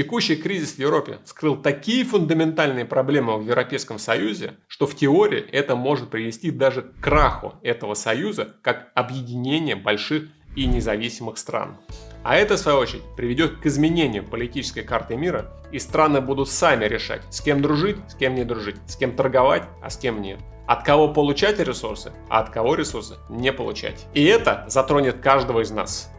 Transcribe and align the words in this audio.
Текущий 0.00 0.36
кризис 0.36 0.76
в 0.76 0.78
Европе 0.78 1.18
скрыл 1.26 1.56
такие 1.56 2.06
фундаментальные 2.06 2.86
проблемы 2.86 3.36
в 3.36 3.46
Европейском 3.46 3.98
Союзе, 3.98 4.54
что 4.66 4.86
в 4.86 4.96
теории 4.96 5.44
это 5.52 5.76
может 5.76 6.08
привести 6.08 6.50
даже 6.50 6.80
к 6.80 7.00
краху 7.02 7.52
этого 7.62 7.92
союза 7.92 8.56
как 8.62 8.92
объединение 8.94 9.76
больших 9.76 10.28
и 10.56 10.64
независимых 10.64 11.36
стран. 11.36 11.76
А 12.22 12.36
это, 12.36 12.56
в 12.56 12.60
свою 12.60 12.78
очередь, 12.78 13.02
приведет 13.14 13.58
к 13.58 13.66
изменению 13.66 14.24
политической 14.24 14.84
карты 14.84 15.16
мира, 15.16 15.52
и 15.70 15.78
страны 15.78 16.22
будут 16.22 16.48
сами 16.48 16.86
решать, 16.86 17.20
с 17.28 17.42
кем 17.42 17.60
дружить, 17.60 17.98
с 18.08 18.14
кем 18.14 18.34
не 18.34 18.44
дружить, 18.44 18.76
с 18.86 18.96
кем 18.96 19.12
торговать, 19.14 19.64
а 19.82 19.90
с 19.90 19.98
кем 19.98 20.22
нет. 20.22 20.38
От 20.66 20.82
кого 20.82 21.12
получать 21.12 21.58
ресурсы, 21.58 22.10
а 22.30 22.40
от 22.40 22.48
кого 22.48 22.74
ресурсы 22.74 23.16
не 23.28 23.52
получать. 23.52 24.06
И 24.14 24.24
это 24.24 24.64
затронет 24.66 25.20
каждого 25.20 25.60
из 25.60 25.70
нас. 25.70 26.10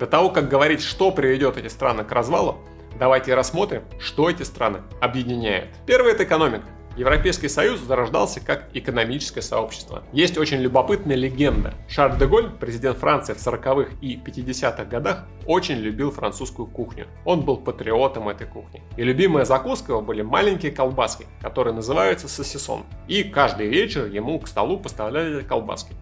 До 0.00 0.06
того, 0.06 0.30
как 0.30 0.48
говорить, 0.48 0.80
что 0.80 1.10
приведет 1.10 1.58
эти 1.58 1.66
страны 1.66 2.04
к 2.04 2.12
развалу, 2.12 2.56
давайте 2.98 3.34
рассмотрим, 3.34 3.82
что 3.98 4.30
эти 4.30 4.44
страны 4.44 4.80
объединяет. 4.98 5.68
Первое– 5.84 6.12
это 6.14 6.24
экономика. 6.24 6.64
Европейский 6.96 7.48
Союз 7.48 7.80
зарождался 7.80 8.40
как 8.40 8.70
экономическое 8.72 9.42
сообщество. 9.42 10.02
Есть 10.14 10.38
очень 10.38 10.56
любопытная 10.56 11.16
легенда. 11.16 11.74
Шарль 11.86 12.18
де 12.18 12.26
Голь, 12.26 12.50
президент 12.50 12.96
Франции 12.96 13.34
в 13.34 13.46
40-х 13.46 13.90
и 14.00 14.16
50-х 14.16 14.84
годах, 14.86 15.26
очень 15.44 15.76
любил 15.76 16.10
французскую 16.10 16.66
кухню. 16.66 17.06
Он 17.26 17.42
был 17.42 17.58
патриотом 17.58 18.30
этой 18.30 18.46
кухни. 18.46 18.82
И 18.96 19.02
любимая 19.04 19.44
закуска 19.44 19.92
его 19.92 20.00
были 20.00 20.22
маленькие 20.22 20.72
колбаски, 20.72 21.26
которые 21.42 21.74
называются 21.74 22.26
сосисон. 22.26 22.84
И 23.06 23.22
каждый 23.22 23.68
вечер 23.68 24.06
ему 24.06 24.40
к 24.40 24.48
столу 24.48 24.78
поставляли 24.78 25.42
колбаски. 25.42 25.94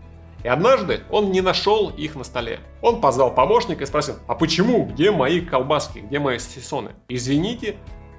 И 0.44 0.48
однажды 0.48 1.00
он 1.10 1.32
не 1.32 1.40
нашел 1.40 1.90
их 1.90 2.14
на 2.14 2.24
столе. 2.24 2.60
Он 2.80 3.00
позвал 3.00 3.34
помощника 3.34 3.82
и 3.82 3.86
спросил, 3.86 4.16
а 4.26 4.34
почему, 4.34 4.84
где 4.84 5.10
мои 5.10 5.40
колбаски, 5.40 5.98
где 5.98 6.18
мои 6.18 6.38
сосисоны? 6.38 6.92
Извините, 7.08 7.76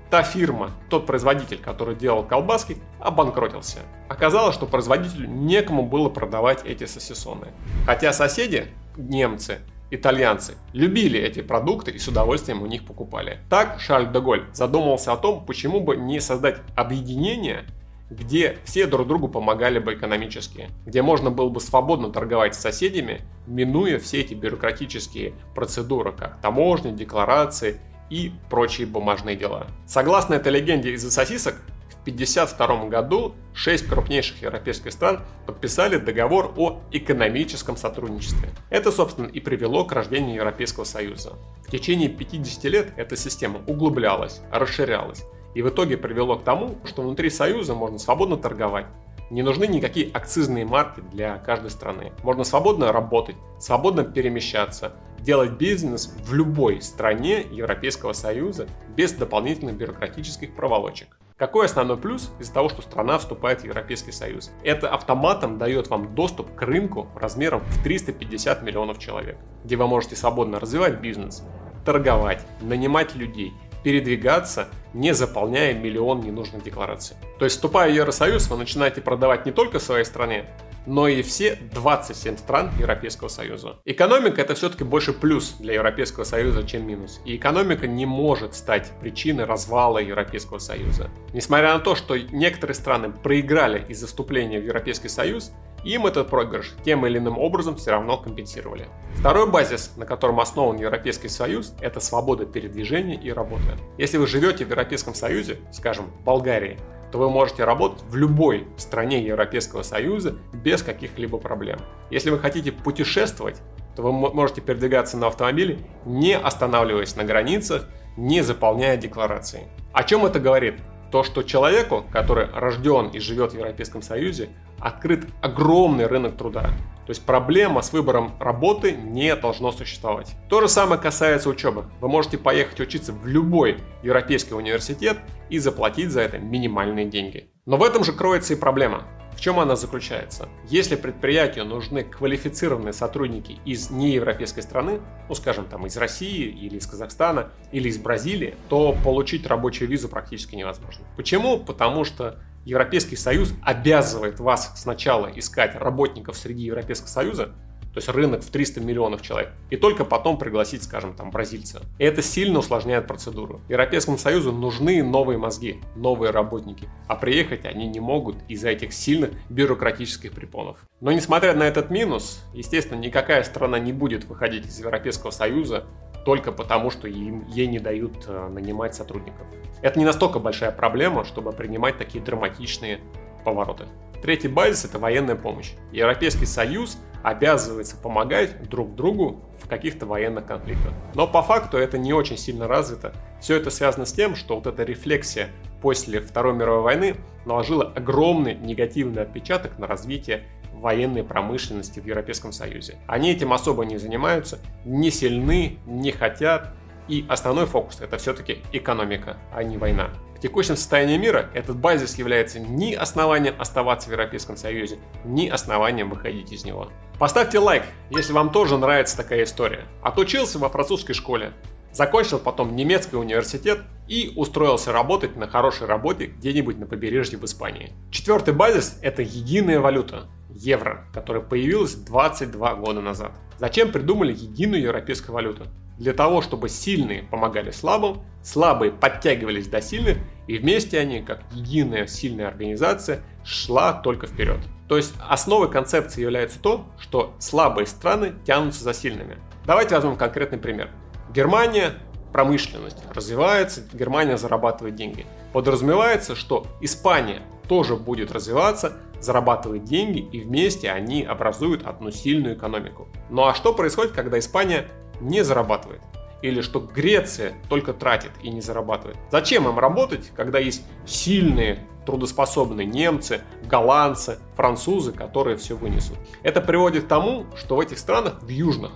та 0.09 0.23
фирма, 0.23 0.71
тот 0.89 1.05
производитель, 1.05 1.59
который 1.59 1.95
делал 1.95 2.23
колбаски, 2.23 2.77
обанкротился. 2.99 3.79
Оказалось, 4.09 4.55
что 4.55 4.65
производителю 4.65 5.27
некому 5.27 5.83
было 5.83 6.09
продавать 6.09 6.65
эти 6.65 6.85
сосисоны. 6.85 7.47
Хотя 7.85 8.11
соседи, 8.11 8.67
немцы, 8.97 9.59
итальянцы, 9.91 10.55
любили 10.73 11.19
эти 11.19 11.41
продукты 11.41 11.91
и 11.91 11.99
с 11.99 12.07
удовольствием 12.07 12.61
у 12.61 12.65
них 12.65 12.85
покупали. 12.85 13.39
Так 13.49 13.79
Шарль 13.79 14.11
де 14.11 14.19
Голь 14.19 14.45
задумался 14.53 15.13
о 15.13 15.17
том, 15.17 15.45
почему 15.45 15.79
бы 15.79 15.95
не 15.95 16.19
создать 16.19 16.57
объединение 16.75 17.65
где 18.09 18.57
все 18.63 18.87
друг 18.87 19.07
другу 19.07 19.27
помогали 19.27 19.79
бы 19.79 19.93
экономически, 19.93 20.69
где 20.85 21.01
можно 21.01 21.29
было 21.31 21.49
бы 21.49 21.59
свободно 21.59 22.09
торговать 22.11 22.55
с 22.55 22.59
соседями, 22.59 23.21
минуя 23.47 23.99
все 23.99 24.21
эти 24.21 24.33
бюрократические 24.33 25.33
процедуры, 25.53 26.11
как 26.11 26.41
таможни, 26.41 26.91
декларации 26.91 27.79
и 28.09 28.31
прочие 28.49 28.87
бумажные 28.87 29.35
дела. 29.35 29.67
Согласно 29.85 30.33
этой 30.33 30.51
легенде 30.51 30.91
из-за 30.93 31.11
сосисок, 31.11 31.55
в 31.89 32.01
1952 32.01 32.87
году 32.87 33.35
шесть 33.53 33.85
крупнейших 33.85 34.41
европейских 34.41 34.91
стран 34.93 35.21
подписали 35.45 35.97
договор 35.97 36.53
о 36.55 36.79
экономическом 36.91 37.75
сотрудничестве. 37.75 38.49
Это, 38.69 38.91
собственно, 38.91 39.27
и 39.27 39.39
привело 39.41 39.83
к 39.83 39.91
рождению 39.91 40.35
Европейского 40.35 40.85
Союза. 40.85 41.33
В 41.67 41.69
течение 41.69 42.09
50 42.09 42.63
лет 42.65 42.93
эта 42.95 43.15
система 43.15 43.59
углублялась, 43.67 44.41
расширялась 44.49 45.23
и 45.55 45.61
в 45.61 45.69
итоге 45.69 45.97
привело 45.97 46.37
к 46.37 46.43
тому, 46.43 46.77
что 46.85 47.01
внутри 47.01 47.29
Союза 47.29 47.75
можно 47.75 47.97
свободно 47.97 48.37
торговать. 48.37 48.85
Не 49.29 49.43
нужны 49.43 49.67
никакие 49.67 50.11
акцизные 50.11 50.65
марки 50.65 51.01
для 51.11 51.37
каждой 51.37 51.69
страны. 51.69 52.11
Можно 52.23 52.43
свободно 52.43 52.91
работать, 52.91 53.35
свободно 53.59 54.03
перемещаться, 54.03 54.93
делать 55.19 55.51
бизнес 55.51 56.15
в 56.25 56.33
любой 56.33 56.81
стране 56.81 57.45
Европейского 57.51 58.13
Союза 58.13 58.67
без 58.95 59.11
дополнительных 59.11 59.75
бюрократических 59.75 60.55
проволочек. 60.55 61.19
Какой 61.37 61.67
основной 61.67 61.95
плюс 61.95 62.31
из-за 62.39 62.53
того, 62.53 62.67
что 62.67 62.81
страна 62.81 63.17
вступает 63.17 63.61
в 63.61 63.63
Европейский 63.63 64.11
Союз? 64.11 64.51
Это 64.63 64.89
автоматом 64.89 65.57
дает 65.57 65.89
вам 65.89 66.13
доступ 66.13 66.53
к 66.53 66.61
рынку 66.63 67.07
размером 67.15 67.61
в 67.61 67.83
350 67.83 68.61
миллионов 68.63 68.99
человек, 68.99 69.37
где 69.63 69.77
вы 69.77 69.87
можете 69.87 70.17
свободно 70.17 70.59
развивать 70.59 70.99
бизнес, 70.99 71.43
торговать, 71.85 72.45
нанимать 72.59 73.15
людей, 73.15 73.53
передвигаться, 73.83 74.67
не 74.93 75.13
заполняя 75.13 75.73
миллион 75.73 76.21
ненужных 76.21 76.63
деклараций. 76.63 77.15
То 77.37 77.45
есть, 77.45 77.57
вступая 77.57 77.91
в 77.91 77.93
Евросоюз, 77.93 78.47
вы 78.49 78.57
начинаете 78.57 79.01
продавать 79.01 79.45
не 79.45 79.51
только 79.51 79.79
своей 79.79 80.05
стране, 80.05 80.45
но 80.85 81.07
и 81.07 81.21
все 81.21 81.57
27 81.73 82.37
стран 82.37 82.71
Европейского 82.79 83.27
Союза. 83.27 83.77
Экономика 83.85 84.41
это 84.41 84.55
все-таки 84.55 84.83
больше 84.83 85.13
плюс 85.13 85.55
для 85.59 85.75
Европейского 85.75 86.23
Союза, 86.23 86.65
чем 86.65 86.87
минус. 86.87 87.21
И 87.25 87.35
экономика 87.35 87.87
не 87.87 88.05
может 88.05 88.55
стать 88.55 88.91
причиной 88.99 89.45
развала 89.45 89.99
Европейского 89.99 90.59
Союза. 90.59 91.09
Несмотря 91.33 91.73
на 91.73 91.79
то, 91.79 91.95
что 91.95 92.17
некоторые 92.17 92.75
страны 92.75 93.11
проиграли 93.11 93.85
из-за 93.89 94.07
вступления 94.07 94.59
в 94.59 94.65
Европейский 94.65 95.09
Союз, 95.09 95.51
им 95.83 96.05
этот 96.05 96.29
проигрыш 96.29 96.73
тем 96.83 97.05
или 97.05 97.17
иным 97.17 97.37
образом 97.37 97.75
все 97.75 97.91
равно 97.91 98.17
компенсировали. 98.17 98.87
Второй 99.15 99.49
базис, 99.49 99.93
на 99.97 100.05
котором 100.05 100.39
основан 100.39 100.77
Европейский 100.77 101.29
Союз, 101.29 101.73
это 101.81 101.99
свобода 101.99 102.45
передвижения 102.45 103.15
и 103.15 103.31
работы. 103.31 103.77
Если 103.97 104.17
вы 104.17 104.27
живете 104.27 104.65
в 104.65 104.69
Европейском 104.69 105.13
Союзе, 105.13 105.57
скажем, 105.71 106.07
в 106.07 106.23
Болгарии, 106.23 106.77
то 107.11 107.17
вы 107.17 107.29
можете 107.29 107.63
работать 107.63 108.03
в 108.03 108.15
любой 108.15 108.67
стране 108.77 109.23
Европейского 109.23 109.83
Союза 109.83 110.35
без 110.53 110.83
каких-либо 110.83 111.37
проблем. 111.37 111.79
Если 112.11 112.29
вы 112.29 112.39
хотите 112.39 112.71
путешествовать, 112.71 113.61
то 113.95 114.03
вы 114.03 114.11
можете 114.11 114.61
передвигаться 114.61 115.17
на 115.17 115.27
автомобиле, 115.27 115.79
не 116.05 116.37
останавливаясь 116.37 117.15
на 117.15 117.23
границах, 117.23 117.87
не 118.17 118.41
заполняя 118.41 118.97
декларации. 118.97 119.67
О 119.93 120.03
чем 120.03 120.25
это 120.25 120.39
говорит? 120.39 120.75
То, 121.11 121.23
что 121.23 121.41
человеку, 121.41 122.05
который 122.11 122.47
рожден 122.53 123.07
и 123.07 123.19
живет 123.19 123.53
в 123.53 123.57
Европейском 123.57 124.01
Союзе, 124.01 124.49
открыт 124.79 125.27
огромный 125.41 126.05
рынок 126.05 126.37
труда. 126.37 126.69
То 127.09 127.11
есть 127.11 127.25
проблема 127.25 127.81
с 127.81 127.91
выбором 127.91 128.33
работы 128.39 128.91
не 128.91 129.35
должно 129.35 129.71
существовать. 129.71 130.35
То 130.47 130.61
же 130.61 130.67
самое 130.67 131.01
касается 131.01 131.49
учебы. 131.49 131.85
Вы 132.01 132.07
можете 132.07 132.37
поехать 132.37 132.79
учиться 132.79 133.13
в 133.13 133.25
любой 133.25 133.79
европейский 134.03 134.53
университет 134.53 135.17
и 135.49 135.57
заплатить 135.57 136.11
за 136.11 136.21
это 136.21 136.37
минимальные 136.37 137.07
деньги. 137.07 137.49
Но 137.65 137.77
в 137.77 137.83
этом 137.83 138.03
же 138.03 138.13
кроется 138.13 138.53
и 138.53 138.57
проблема. 138.57 139.07
В 139.35 139.41
чем 139.41 139.59
она 139.59 139.75
заключается? 139.75 140.49
Если 140.67 140.95
предприятию 140.95 141.65
нужны 141.65 142.03
квалифицированные 142.03 142.93
сотрудники 142.93 143.57
из 143.65 143.89
неевропейской 143.89 144.61
страны, 144.61 144.99
ну 145.29 145.33
скажем 145.33 145.65
там 145.65 145.87
из 145.87 145.97
России 145.97 146.45
или 146.45 146.77
из 146.77 146.85
Казахстана 146.85 147.49
или 147.71 147.89
из 147.89 147.97
Бразилии, 147.97 148.53
то 148.67 148.95
получить 149.03 149.47
рабочую 149.47 149.89
визу 149.89 150.09
практически 150.09 150.55
невозможно. 150.55 151.05
Почему? 151.15 151.57
Потому 151.57 152.03
что 152.03 152.37
Европейский 152.65 153.15
Союз 153.15 153.53
обязывает 153.63 154.39
вас 154.39 154.73
сначала 154.75 155.27
искать 155.35 155.75
работников 155.75 156.37
среди 156.37 156.63
Европейского 156.63 157.07
Союза, 157.07 157.53
то 157.93 157.97
есть 157.97 158.09
рынок 158.09 158.43
в 158.43 158.49
300 158.51 158.81
миллионов 158.81 159.21
человек, 159.21 159.51
и 159.71 159.77
только 159.77 160.05
потом 160.05 160.37
пригласить, 160.37 160.83
скажем, 160.83 161.15
там, 161.15 161.31
бразильца. 161.31 161.81
И 161.97 162.03
это 162.03 162.21
сильно 162.21 162.59
усложняет 162.59 163.07
процедуру. 163.07 163.61
Европейскому 163.67 164.17
Союзу 164.17 164.51
нужны 164.51 165.03
новые 165.03 165.39
мозги, 165.39 165.81
новые 165.95 166.31
работники, 166.31 166.87
а 167.07 167.15
приехать 167.15 167.65
они 167.65 167.87
не 167.87 167.99
могут 167.99 168.35
из-за 168.47 168.69
этих 168.69 168.93
сильных 168.93 169.31
бюрократических 169.49 170.31
препонов. 170.33 170.77
Но 171.01 171.11
несмотря 171.11 171.55
на 171.55 171.63
этот 171.63 171.89
минус, 171.89 172.43
естественно, 172.53 172.99
никакая 172.99 173.43
страна 173.43 173.79
не 173.79 173.91
будет 173.91 174.25
выходить 174.25 174.67
из 174.67 174.77
Европейского 174.79 175.31
Союза 175.31 175.85
только 176.29 176.51
потому, 176.51 176.91
что 176.91 177.07
им, 177.07 177.43
ей 177.47 177.65
не 177.65 177.79
дают 177.79 178.25
э, 178.27 178.49
нанимать 178.49 178.93
сотрудников. 178.93 179.47
Это 179.81 179.97
не 179.97 180.05
настолько 180.05 180.37
большая 180.37 180.71
проблема, 180.71 181.25
чтобы 181.25 181.51
принимать 181.53 181.97
такие 181.97 182.23
драматичные 182.23 182.99
повороты. 183.43 183.85
Третий 184.21 184.47
базис– 184.47 184.85
это 184.85 184.99
военная 184.99 185.35
помощь. 185.35 185.71
Европейский 185.91 186.45
Союз 186.45 186.99
обязывается 187.23 187.97
помогать 187.97 188.69
друг 188.69 188.93
другу 188.93 189.41
в 189.59 189.67
каких-то 189.67 190.05
военных 190.05 190.45
конфликтах. 190.45 190.93
Но 191.15 191.25
по 191.25 191.41
факту 191.41 191.77
это 191.77 191.97
не 191.97 192.13
очень 192.13 192.37
сильно 192.37 192.67
развито. 192.67 193.11
Все 193.41 193.55
это 193.55 193.71
связано 193.71 194.05
с 194.05 194.13
тем, 194.13 194.35
что 194.35 194.53
вот 194.53 194.67
эта 194.67 194.83
рефлексия 194.83 195.49
после 195.81 196.21
Второй 196.21 196.53
мировой 196.53 196.83
войны 196.83 197.15
наложила 197.45 197.91
огромный 197.95 198.53
негативный 198.53 199.23
отпечаток 199.23 199.79
на 199.79 199.87
развитие 199.87 200.43
военной 200.79 201.23
промышленности 201.23 201.99
в 201.99 202.05
Европейском 202.05 202.51
Союзе. 202.51 202.97
Они 203.07 203.31
этим 203.31 203.53
особо 203.53 203.85
не 203.85 203.97
занимаются, 203.97 204.59
не 204.85 205.11
сильны, 205.11 205.77
не 205.85 206.11
хотят, 206.11 206.73
и 207.07 207.25
основной 207.27 207.65
фокус 207.65 208.01
это 208.01 208.17
все-таки 208.17 208.59
экономика, 208.71 209.37
а 209.53 209.63
не 209.63 209.77
война. 209.77 210.09
В 210.39 210.41
текущем 210.41 210.77
состоянии 210.77 211.17
мира 211.17 211.49
этот 211.53 211.77
базис 211.77 212.17
является 212.17 212.59
ни 212.59 212.93
основанием 212.93 213.55
оставаться 213.59 214.07
в 214.07 214.13
Европейском 214.13 214.55
Союзе, 214.55 214.97
ни 215.25 215.49
основанием 215.49 216.09
выходить 216.09 216.53
из 216.53 216.63
него. 216.63 216.87
Поставьте 217.17 217.59
лайк, 217.59 217.83
если 218.09 218.31
вам 218.31 218.49
тоже 218.49 218.77
нравится 218.77 219.17
такая 219.17 219.43
история. 219.43 219.85
Отучился 220.01 220.57
во 220.57 220.69
французской 220.69 221.13
школе, 221.13 221.51
закончил 221.91 222.39
потом 222.39 222.75
немецкий 222.75 223.17
университет 223.17 223.81
и 224.07 224.31
устроился 224.35 224.93
работать 224.93 225.35
на 225.35 225.47
хорошей 225.47 225.87
работе 225.87 226.27
где-нибудь 226.27 226.77
на 226.77 226.85
побережье 226.85 227.37
в 227.37 227.43
Испании. 227.43 227.91
Четвертый 228.09 228.53
базис– 228.53 228.97
это 229.01 229.21
единая 229.21 229.81
валюта. 229.81 230.29
Евро, 230.49 231.05
которое 231.13 231.41
появилось 231.41 231.95
22 231.95 232.75
года 232.75 233.01
назад. 233.01 233.31
Зачем 233.57 233.91
придумали 233.91 234.31
единую 234.31 234.81
европейскую 234.81 235.33
валюту? 235.33 235.65
Для 235.97 236.13
того, 236.13 236.41
чтобы 236.41 236.69
сильные 236.69 237.23
помогали 237.23 237.71
слабым, 237.71 238.21
слабые 238.41 238.91
подтягивались 238.91 239.67
до 239.67 239.81
сильных, 239.81 240.17
и 240.47 240.57
вместе 240.57 240.97
они, 240.97 241.21
как 241.21 241.43
единая 241.51 242.07
сильная 242.07 242.47
организация, 242.47 243.21
шла 243.43 243.93
только 243.93 244.27
вперед. 244.27 244.59
То 244.87 244.97
есть 244.97 245.13
основой 245.27 245.69
концепции 245.69 246.21
является 246.21 246.59
то, 246.59 246.85
что 246.97 247.35
слабые 247.39 247.85
страны 247.85 248.33
тянутся 248.45 248.83
за 248.83 248.93
сильными. 248.93 249.37
Давайте 249.65 249.93
возьмем 249.95 250.15
конкретный 250.15 250.57
пример. 250.57 250.89
Германия 251.31 251.93
промышленность 252.31 252.97
развивается, 253.13 253.83
Германия 253.93 254.37
зарабатывает 254.37 254.95
деньги. 254.95 255.25
Подразумевается, 255.53 256.35
что 256.35 256.65
Испания 256.81 257.41
тоже 257.69 257.95
будет 257.95 258.31
развиваться, 258.31 258.97
зарабатывать 259.21 259.85
деньги, 259.85 260.19
и 260.19 260.41
вместе 260.41 260.91
они 260.91 261.23
образуют 261.23 261.85
одну 261.85 262.11
сильную 262.11 262.55
экономику. 262.55 263.07
Ну 263.29 263.45
а 263.45 263.53
что 263.53 263.73
происходит, 263.73 264.11
когда 264.11 264.39
Испания 264.39 264.87
не 265.21 265.43
зарабатывает? 265.43 266.01
Или 266.41 266.61
что 266.61 266.79
Греция 266.79 267.53
только 267.69 267.93
тратит 267.93 268.31
и 268.41 268.49
не 268.49 268.61
зарабатывает? 268.61 269.17
Зачем 269.29 269.67
им 269.67 269.77
работать, 269.77 270.31
когда 270.35 270.57
есть 270.57 270.85
сильные, 271.05 271.85
трудоспособные 272.05 272.87
немцы, 272.87 273.41
голландцы, 273.65 274.39
французы, 274.55 275.11
которые 275.11 275.57
все 275.57 275.75
вынесут? 275.75 276.17
Это 276.41 276.61
приводит 276.61 277.03
к 277.03 277.07
тому, 277.07 277.45
что 277.55 277.75
в 277.75 277.79
этих 277.81 277.99
странах, 277.99 278.41
в 278.41 278.47
южных, 278.47 278.93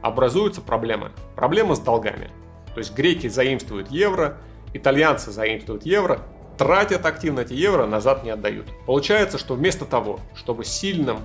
образуются 0.00 0.60
проблемы. 0.60 1.12
Проблемы 1.34 1.74
с 1.74 1.80
долгами. 1.80 2.30
То 2.74 2.78
есть 2.78 2.94
греки 2.94 3.28
заимствуют 3.28 3.90
евро, 3.90 4.38
итальянцы 4.74 5.30
заимствуют 5.30 5.86
евро, 5.86 6.20
тратят 6.62 7.06
активно 7.06 7.40
эти 7.40 7.54
евро, 7.54 7.86
назад 7.86 8.22
не 8.22 8.30
отдают. 8.30 8.68
Получается, 8.86 9.36
что 9.36 9.54
вместо 9.54 9.84
того, 9.84 10.20
чтобы 10.36 10.64
сильным 10.64 11.18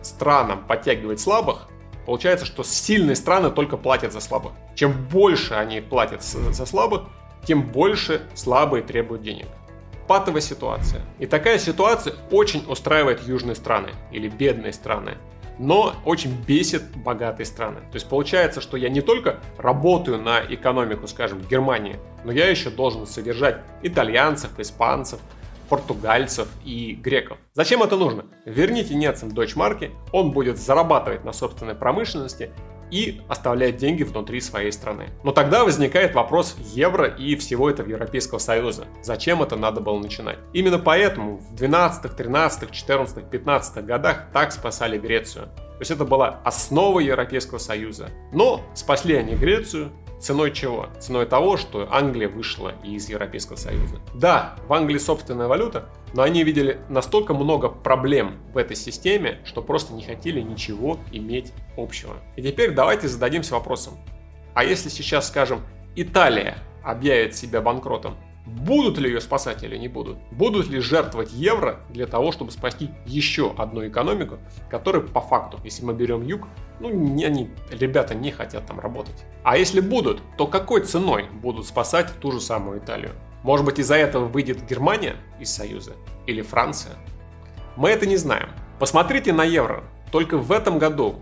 странам 0.00 0.64
подтягивать 0.66 1.20
слабых, 1.20 1.68
получается, 2.06 2.46
что 2.46 2.62
сильные 2.62 3.14
страны 3.14 3.50
только 3.50 3.76
платят 3.76 4.14
за 4.14 4.20
слабых. 4.20 4.52
Чем 4.74 4.92
больше 5.08 5.52
они 5.52 5.82
платят 5.82 6.22
за 6.22 6.64
слабых, 6.64 7.02
тем 7.44 7.66
больше 7.66 8.22
слабые 8.34 8.82
требуют 8.82 9.22
денег. 9.22 9.46
Патовая 10.06 10.40
ситуация. 10.40 11.02
И 11.18 11.26
такая 11.26 11.58
ситуация 11.58 12.14
очень 12.30 12.64
устраивает 12.66 13.28
южные 13.28 13.56
страны 13.56 13.90
или 14.10 14.28
бедные 14.28 14.72
страны 14.72 15.18
но 15.58 15.94
очень 16.04 16.34
бесит 16.46 16.82
богатые 16.96 17.46
страны. 17.46 17.80
То 17.90 17.94
есть 17.94 18.08
получается, 18.08 18.60
что 18.60 18.76
я 18.76 18.88
не 18.88 19.00
только 19.00 19.40
работаю 19.58 20.18
на 20.18 20.40
экономику, 20.40 21.06
скажем, 21.06 21.40
Германии, 21.42 21.96
но 22.24 22.32
я 22.32 22.48
еще 22.48 22.70
должен 22.70 23.06
содержать 23.06 23.60
итальянцев, 23.82 24.58
испанцев, 24.58 25.20
португальцев 25.68 26.48
и 26.64 26.94
греков. 26.94 27.38
Зачем 27.52 27.82
это 27.82 27.96
нужно? 27.96 28.24
Верните 28.44 28.94
немцам 28.94 29.30
дочь-марки, 29.32 29.90
он 30.12 30.30
будет 30.30 30.58
зарабатывать 30.58 31.24
на 31.24 31.32
собственной 31.32 31.74
промышленности 31.74 32.50
и 32.90 33.20
оставлять 33.28 33.76
деньги 33.76 34.02
внутри 34.02 34.40
своей 34.40 34.72
страны. 34.72 35.08
Но 35.24 35.32
тогда 35.32 35.64
возникает 35.64 36.14
вопрос 36.14 36.56
евро 36.74 37.06
и 37.06 37.36
всего 37.36 37.70
этого 37.70 37.88
Европейского 37.88 38.38
Союза. 38.38 38.86
Зачем 39.02 39.42
это 39.42 39.56
надо 39.56 39.80
было 39.80 39.98
начинать? 39.98 40.38
Именно 40.52 40.78
поэтому 40.78 41.38
в 41.38 41.54
12, 41.54 42.16
13, 42.16 42.70
14, 42.70 43.30
15 43.30 43.84
годах 43.84 44.26
так 44.32 44.52
спасали 44.52 44.98
Грецию. 44.98 45.46
То 45.46 45.82
есть 45.82 45.90
это 45.92 46.04
была 46.04 46.40
основа 46.44 46.98
Европейского 46.98 47.58
Союза. 47.58 48.10
Но 48.32 48.62
спасли 48.74 49.14
они 49.14 49.34
Грецию, 49.36 49.92
Ценой 50.20 50.52
чего? 50.52 50.88
Ценой 50.98 51.26
того, 51.26 51.56
что 51.56 51.88
Англия 51.90 52.28
вышла 52.28 52.74
из 52.82 53.08
Европейского 53.08 53.56
Союза. 53.56 54.00
Да, 54.14 54.56
в 54.66 54.72
Англии 54.72 54.98
собственная 54.98 55.46
валюта, 55.46 55.88
но 56.12 56.22
они 56.22 56.42
видели 56.42 56.80
настолько 56.88 57.34
много 57.34 57.68
проблем 57.68 58.38
в 58.52 58.56
этой 58.56 58.76
системе, 58.76 59.38
что 59.44 59.62
просто 59.62 59.94
не 59.94 60.02
хотели 60.02 60.40
ничего 60.40 60.98
иметь 61.12 61.52
общего. 61.76 62.14
И 62.36 62.42
теперь 62.42 62.72
давайте 62.72 63.06
зададимся 63.06 63.54
вопросом. 63.54 63.94
А 64.54 64.64
если 64.64 64.88
сейчас, 64.88 65.28
скажем, 65.28 65.62
Италия 65.94 66.58
объявит 66.82 67.36
себя 67.36 67.60
банкротом, 67.60 68.16
Будут 68.48 68.96
ли 68.96 69.10
ее 69.10 69.20
спасать 69.20 69.62
или 69.62 69.76
не 69.76 69.88
будут? 69.88 70.16
Будут 70.30 70.68
ли 70.68 70.80
жертвовать 70.80 71.32
евро 71.32 71.80
для 71.90 72.06
того, 72.06 72.32
чтобы 72.32 72.50
спасти 72.50 72.88
еще 73.04 73.54
одну 73.58 73.86
экономику, 73.86 74.38
которая 74.70 75.02
по 75.02 75.20
факту, 75.20 75.60
если 75.64 75.84
мы 75.84 75.92
берем 75.92 76.22
юг, 76.22 76.48
ну, 76.80 76.88
не, 76.88 77.26
они, 77.26 77.50
ребята 77.70 78.14
не 78.14 78.30
хотят 78.30 78.64
там 78.66 78.80
работать. 78.80 79.26
А 79.42 79.58
если 79.58 79.80
будут, 79.80 80.22
то 80.38 80.46
какой 80.46 80.80
ценой 80.80 81.26
будут 81.30 81.66
спасать 81.66 82.10
ту 82.20 82.32
же 82.32 82.40
самую 82.40 82.78
Италию? 82.78 83.12
Может 83.42 83.66
быть 83.66 83.80
из-за 83.80 83.96
этого 83.96 84.24
выйдет 84.24 84.66
Германия 84.66 85.16
из 85.38 85.50
Союза? 85.50 85.92
Или 86.26 86.40
Франция? 86.40 86.94
Мы 87.76 87.90
это 87.90 88.06
не 88.06 88.16
знаем. 88.16 88.48
Посмотрите 88.78 89.34
на 89.34 89.44
евро. 89.44 89.84
Только 90.10 90.38
в 90.38 90.52
этом 90.52 90.78
году 90.78 91.20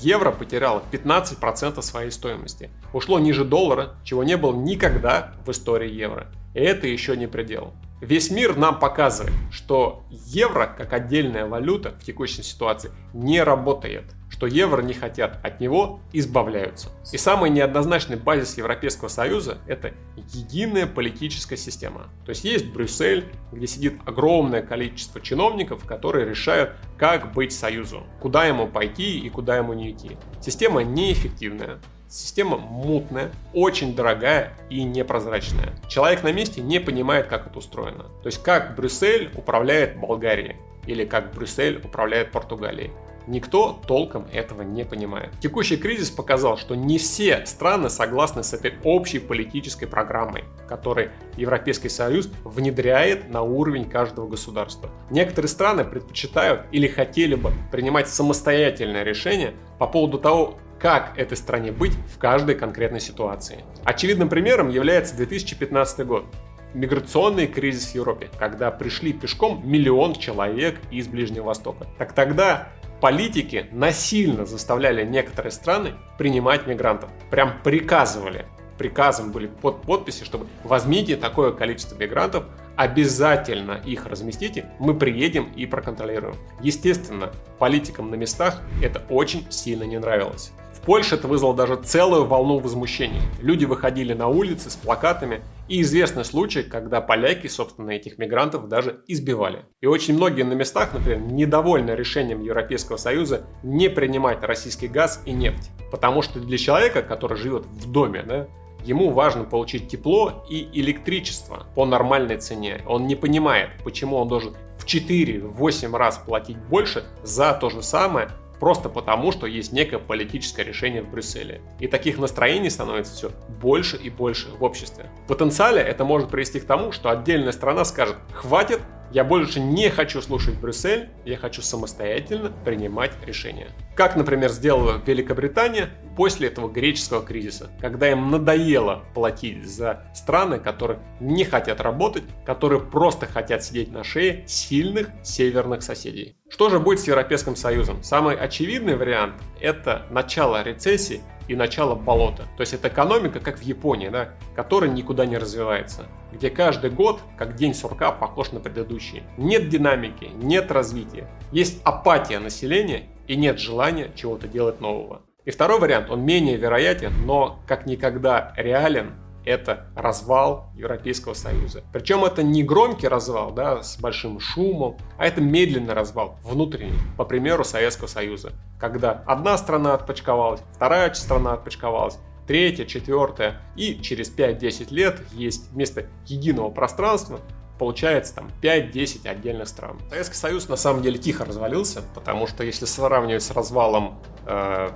евро 0.00 0.30
потеряло 0.30 0.82
15% 0.92 1.80
своей 1.82 2.10
стоимости. 2.10 2.70
Ушло 2.92 3.18
ниже 3.18 3.44
доллара, 3.44 3.94
чего 4.04 4.24
не 4.24 4.36
было 4.36 4.54
никогда 4.54 5.32
в 5.44 5.50
истории 5.50 5.90
евро. 5.90 6.28
И 6.54 6.60
это 6.60 6.86
еще 6.86 7.16
не 7.16 7.26
предел. 7.26 7.72
Весь 8.00 8.30
мир 8.30 8.56
нам 8.56 8.78
показывает, 8.78 9.34
что 9.50 10.04
евро 10.10 10.66
как 10.66 10.92
отдельная 10.92 11.46
валюта 11.46 11.92
в 11.92 12.04
текущей 12.04 12.42
ситуации 12.42 12.90
не 13.12 13.42
работает, 13.42 14.04
что 14.28 14.46
евро 14.48 14.82
не 14.82 14.94
хотят, 14.94 15.38
от 15.44 15.60
него 15.60 16.00
избавляются. 16.12 16.90
И 17.12 17.18
самый 17.18 17.50
неоднозначный 17.50 18.16
базис 18.16 18.58
Европейского 18.58 19.08
Союза– 19.08 19.58
это 19.68 19.94
единая 20.32 20.86
политическая 20.86 21.56
система. 21.56 22.08
То 22.26 22.30
есть 22.30 22.44
есть 22.44 22.66
Брюссель, 22.66 23.26
где 23.52 23.66
сидит 23.68 23.94
огромное 24.04 24.62
количество 24.62 25.20
чиновников, 25.20 25.86
которые 25.86 26.28
решают, 26.28 26.72
как 26.98 27.32
быть 27.32 27.52
Союзу, 27.52 28.02
куда 28.20 28.44
ему 28.44 28.66
пойти 28.66 29.20
и 29.20 29.30
куда 29.30 29.56
ему 29.56 29.72
не 29.72 29.92
идти. 29.92 30.16
Система 30.40 30.82
неэффективная, 30.82 31.78
Система 32.08 32.58
мутная, 32.58 33.32
очень 33.52 33.96
дорогая 33.96 34.52
и 34.70 34.84
непрозрачная. 34.84 35.74
Человек 35.88 36.22
на 36.22 36.32
месте 36.32 36.60
не 36.60 36.78
понимает, 36.78 37.26
как 37.26 37.46
это 37.46 37.58
устроено. 37.58 38.04
То 38.22 38.26
есть, 38.26 38.42
как 38.42 38.76
Брюссель 38.76 39.30
управляет 39.34 39.98
Болгарией 39.98 40.56
или 40.86 41.04
как 41.04 41.32
Брюссель 41.34 41.80
управляет 41.82 42.30
Португалией. 42.30 42.92
Никто 43.26 43.80
толком 43.86 44.26
этого 44.32 44.62
не 44.62 44.84
понимает. 44.84 45.30
Текущий 45.40 45.78
кризис 45.78 46.10
показал, 46.10 46.58
что 46.58 46.74
не 46.74 46.98
все 46.98 47.46
страны 47.46 47.88
согласны 47.88 48.42
с 48.42 48.52
этой 48.52 48.74
общей 48.84 49.18
политической 49.18 49.86
программой, 49.86 50.44
которую 50.68 51.10
Европейский 51.36 51.88
Союз 51.88 52.28
внедряет 52.44 53.30
на 53.30 53.40
уровень 53.40 53.88
каждого 53.88 54.28
государства. 54.28 54.90
Некоторые 55.10 55.48
страны 55.48 55.84
предпочитают 55.84 56.66
или 56.70 56.86
хотели 56.86 57.34
бы 57.34 57.52
принимать 57.72 58.08
самостоятельное 58.08 59.04
решение 59.04 59.54
по 59.78 59.86
поводу 59.86 60.18
того, 60.18 60.58
как 60.80 61.18
этой 61.18 61.36
стране 61.36 61.72
быть 61.72 61.92
в 62.14 62.18
каждой 62.18 62.54
конкретной 62.54 63.00
ситуации. 63.00 63.64
Очевидным 63.84 64.28
примером 64.28 64.68
является 64.68 65.16
2015 65.16 66.06
год 66.06 66.26
миграционный 66.74 67.46
кризис 67.46 67.92
в 67.92 67.94
Европе, 67.94 68.28
когда 68.38 68.70
пришли 68.70 69.12
пешком 69.12 69.62
миллион 69.64 70.14
человек 70.14 70.78
из 70.90 71.06
Ближнего 71.06 71.44
Востока. 71.44 71.86
Так 71.98 72.12
тогда 72.12 72.68
политики 73.00 73.66
насильно 73.72 74.44
заставляли 74.44 75.04
некоторые 75.04 75.52
страны 75.52 75.92
принимать 76.18 76.66
мигрантов. 76.66 77.10
Прям 77.30 77.62
приказывали. 77.62 78.46
Приказом 78.76 79.30
были 79.30 79.46
под 79.46 79.82
подписи, 79.82 80.24
чтобы 80.24 80.48
возьмите 80.64 81.16
такое 81.16 81.52
количество 81.52 81.96
мигрантов, 81.96 82.44
обязательно 82.74 83.80
их 83.84 84.06
разместите, 84.06 84.66
мы 84.80 84.94
приедем 84.94 85.52
и 85.54 85.64
проконтролируем. 85.64 86.34
Естественно, 86.60 87.32
политикам 87.60 88.10
на 88.10 88.16
местах 88.16 88.60
это 88.82 89.04
очень 89.08 89.46
сильно 89.48 89.84
не 89.84 90.00
нравилось. 90.00 90.50
Польше 90.86 91.14
это 91.14 91.28
вызвало 91.28 91.54
даже 91.54 91.76
целую 91.76 92.26
волну 92.26 92.58
возмущений. 92.58 93.20
Люди 93.40 93.64
выходили 93.64 94.12
на 94.12 94.28
улицы 94.28 94.70
с 94.70 94.76
плакатами, 94.76 95.40
и 95.66 95.80
известны 95.80 96.24
случаи, 96.24 96.60
когда 96.60 97.00
поляки, 97.00 97.46
собственно, 97.46 97.90
этих 97.90 98.18
мигрантов 98.18 98.68
даже 98.68 99.00
избивали. 99.06 99.64
И 99.80 99.86
очень 99.86 100.14
многие 100.14 100.42
на 100.42 100.52
местах, 100.52 100.92
например, 100.92 101.20
недовольны 101.20 101.92
решением 101.92 102.42
Европейского 102.42 102.98
Союза 102.98 103.46
не 103.62 103.88
принимать 103.88 104.42
российский 104.42 104.88
газ 104.88 105.22
и 105.24 105.32
нефть. 105.32 105.70
Потому 105.90 106.20
что 106.20 106.38
для 106.38 106.58
человека, 106.58 107.02
который 107.02 107.38
живет 107.38 107.64
в 107.64 107.90
доме, 107.90 108.22
да, 108.22 108.46
Ему 108.84 109.12
важно 109.12 109.44
получить 109.44 109.88
тепло 109.88 110.44
и 110.46 110.68
электричество 110.74 111.66
по 111.74 111.86
нормальной 111.86 112.36
цене. 112.36 112.82
Он 112.86 113.06
не 113.06 113.14
понимает, 113.14 113.70
почему 113.82 114.16
он 114.18 114.28
должен 114.28 114.54
в 114.76 114.84
4-8 114.84 115.96
раз 115.96 116.18
платить 116.18 116.58
больше 116.58 117.04
за 117.22 117.54
то 117.54 117.70
же 117.70 117.82
самое, 117.82 118.28
просто 118.60 118.88
потому, 118.88 119.32
что 119.32 119.46
есть 119.46 119.72
некое 119.72 119.98
политическое 119.98 120.64
решение 120.64 121.02
в 121.02 121.10
Брюсселе. 121.10 121.60
И 121.80 121.86
таких 121.86 122.18
настроений 122.18 122.70
становится 122.70 123.14
все 123.14 123.30
больше 123.60 123.96
и 123.96 124.10
больше 124.10 124.48
в 124.50 124.62
обществе. 124.64 125.10
В 125.24 125.28
потенциале 125.28 125.80
это 125.80 126.04
может 126.04 126.30
привести 126.30 126.60
к 126.60 126.64
тому, 126.64 126.92
что 126.92 127.10
отдельная 127.10 127.52
страна 127.52 127.84
скажет 127.84 128.16
«хватит, 128.32 128.80
Я 129.14 129.22
больше 129.22 129.60
не 129.60 129.90
хочу 129.90 130.20
слушать 130.20 130.56
Брюссель, 130.56 131.08
я 131.24 131.36
хочу 131.36 131.62
самостоятельно 131.62 132.50
принимать 132.64 133.12
решения. 133.24 133.68
Как, 133.94 134.16
например, 134.16 134.50
сделала 134.50 135.00
Великобритания 135.06 135.90
после 136.16 136.48
этого 136.48 136.68
греческого 136.68 137.24
кризиса, 137.24 137.70
когда 137.80 138.10
им 138.10 138.32
надоело 138.32 139.04
платить 139.14 139.64
за 139.64 140.02
страны, 140.16 140.58
которые 140.58 140.98
не 141.20 141.44
хотят 141.44 141.80
работать, 141.80 142.24
которые 142.44 142.80
просто 142.80 143.26
хотят 143.26 143.62
сидеть 143.62 143.92
на 143.92 144.02
шее 144.02 144.42
сильных 144.48 145.10
северных 145.22 145.84
соседей. 145.84 146.36
Что 146.50 146.68
же 146.68 146.80
будет 146.80 146.98
с 146.98 147.06
Европейским 147.06 147.54
Союзом? 147.54 148.02
Самый 148.02 148.34
очевидный 148.36 148.96
вариант– 148.96 149.34
это 149.60 150.06
начало 150.10 150.64
рецессии 150.64 151.20
и 151.48 151.56
начало 151.56 151.94
болота. 151.94 152.44
То 152.56 152.60
есть 152.60 152.74
это 152.74 152.88
экономика, 152.88 153.40
как 153.40 153.58
в 153.58 153.62
Японии, 153.62 154.08
да, 154.08 154.30
которая 154.54 154.90
никуда 154.90 155.26
не 155.26 155.38
развивается, 155.38 156.06
где 156.32 156.50
каждый 156.50 156.90
год, 156.90 157.20
как 157.36 157.54
день 157.54 157.74
сурка, 157.74 158.12
похож 158.12 158.52
на 158.52 158.60
предыдущий. 158.60 159.22
Нет 159.36 159.68
динамики, 159.68 160.30
нет 160.34 160.70
развития. 160.70 161.28
Есть 161.52 161.80
апатия 161.84 162.38
населения 162.38 163.08
и 163.26 163.36
нет 163.36 163.58
желания 163.58 164.10
чего-то 164.14 164.48
делать 164.48 164.80
нового. 164.80 165.22
И 165.44 165.50
второй 165.50 165.78
вариант, 165.78 166.10
он 166.10 166.22
менее 166.22 166.56
вероятен, 166.56 167.12
но 167.26 167.60
как 167.66 167.86
никогда 167.86 168.54
реален 168.56 169.12
это 169.44 169.86
развал 169.94 170.70
Европейского 170.74 171.34
Союза. 171.34 171.82
Причем 171.92 172.24
это 172.24 172.42
не 172.42 172.62
громкий 172.62 173.08
развал, 173.08 173.52
да, 173.52 173.82
с 173.82 173.98
большим 173.98 174.40
шумом, 174.40 174.96
а 175.18 175.26
это 175.26 175.40
медленный 175.40 175.94
развал, 175.94 176.38
внутренний, 176.42 176.98
по 177.16 177.24
примеру 177.24 177.64
Советского 177.64 178.08
Союза, 178.08 178.52
когда 178.80 179.22
одна 179.26 179.56
страна 179.58 179.94
отпочковалась, 179.94 180.60
вторая 180.74 181.12
страна 181.14 181.54
отпочковалась, 181.54 182.18
третья, 182.46 182.84
четвертая, 182.84 183.62
и 183.76 184.00
через 184.00 184.34
5-10 184.34 184.92
лет 184.92 185.20
есть 185.32 185.70
вместо 185.72 186.06
единого 186.26 186.70
пространства 186.70 187.40
получается 187.78 188.36
там 188.36 188.50
5-10 188.62 189.26
отдельных 189.28 189.68
стран. 189.68 189.98
Советский 190.08 190.36
Союз 190.36 190.68
на 190.68 190.76
самом 190.76 191.02
деле 191.02 191.18
тихо 191.18 191.44
развалился, 191.44 192.02
потому 192.14 192.46
что 192.46 192.64
если 192.64 192.84
сравнивать 192.84 193.42
с 193.42 193.50
развалом 193.50 194.22
э, 194.46 194.90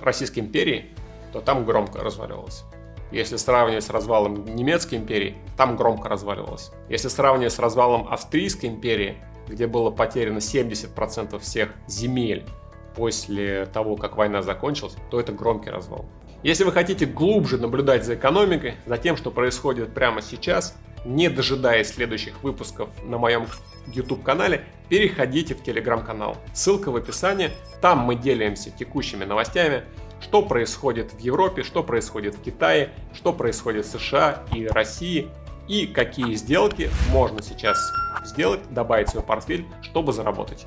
Российской 0.00 0.40
империи, 0.40 0.90
то 1.32 1.40
там 1.40 1.64
громко 1.64 2.00
разваливался. 2.00 2.64
Если 3.12 3.36
сравнивать 3.36 3.84
с 3.84 3.90
развалом 3.90 4.44
немецкой 4.56 4.94
империи, 4.94 5.36
там 5.58 5.76
громко 5.76 6.08
разваливалось. 6.08 6.70
Если 6.88 7.08
сравнивать 7.08 7.52
с 7.52 7.58
развалом 7.58 8.08
Австрийской 8.10 8.70
империи, 8.70 9.16
где 9.46 9.66
было 9.66 9.90
потеряно 9.90 10.38
70% 10.38 11.38
всех 11.38 11.74
земель 11.86 12.44
после 12.96 13.66
того, 13.66 13.96
как 13.96 14.16
война 14.16 14.40
закончилась, 14.40 14.96
то 15.10 15.20
это 15.20 15.32
громкий 15.32 15.68
развал. 15.70 16.06
Если 16.42 16.64
вы 16.64 16.72
хотите 16.72 17.04
глубже 17.06 17.58
наблюдать 17.58 18.04
за 18.04 18.14
экономикой, 18.14 18.74
за 18.86 18.96
тем, 18.96 19.16
что 19.16 19.30
происходит 19.30 19.94
прямо 19.94 20.22
сейчас, 20.22 20.74
не 21.04 21.28
дожидаясь 21.28 21.88
следующих 21.88 22.42
выпусков 22.42 22.88
на 23.04 23.18
моем 23.18 23.46
YouTube-канале, 23.86 24.64
переходите 24.88 25.54
в 25.54 25.62
телеграм-канал. 25.62 26.36
Ссылка 26.54 26.90
в 26.90 26.96
описании. 26.96 27.50
Там 27.80 28.00
мы 28.00 28.14
делимся 28.14 28.70
текущими 28.70 29.24
новостями, 29.24 29.82
что 30.22 30.42
происходит 30.42 31.12
в 31.12 31.18
Европе, 31.18 31.62
что 31.62 31.82
происходит 31.82 32.36
в 32.36 32.42
Китае, 32.42 32.90
что 33.12 33.32
происходит 33.32 33.84
в 33.84 33.90
США 33.90 34.42
и 34.54 34.66
России, 34.66 35.28
и 35.68 35.86
какие 35.86 36.34
сделки 36.34 36.90
можно 37.10 37.42
сейчас 37.42 37.78
сделать, 38.24 38.60
добавить 38.70 39.08
в 39.08 39.10
свой 39.12 39.22
портфель, 39.24 39.66
чтобы 39.82 40.12
заработать. 40.12 40.66